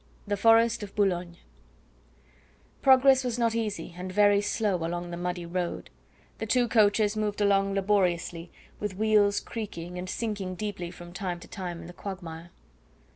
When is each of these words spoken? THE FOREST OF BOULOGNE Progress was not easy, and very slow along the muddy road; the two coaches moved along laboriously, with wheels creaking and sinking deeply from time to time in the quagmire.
THE 0.25 0.35
FOREST 0.35 0.81
OF 0.81 0.95
BOULOGNE 0.95 1.37
Progress 2.81 3.23
was 3.23 3.37
not 3.37 3.53
easy, 3.53 3.93
and 3.95 4.11
very 4.11 4.41
slow 4.41 4.77
along 4.77 5.11
the 5.11 5.15
muddy 5.15 5.45
road; 5.45 5.91
the 6.39 6.47
two 6.47 6.67
coaches 6.67 7.15
moved 7.15 7.39
along 7.39 7.75
laboriously, 7.75 8.51
with 8.79 8.97
wheels 8.97 9.39
creaking 9.39 9.99
and 9.99 10.09
sinking 10.09 10.55
deeply 10.55 10.89
from 10.89 11.13
time 11.13 11.39
to 11.41 11.47
time 11.47 11.81
in 11.81 11.85
the 11.85 11.93
quagmire. 11.93 12.49